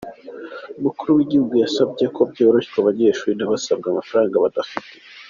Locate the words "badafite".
4.45-4.93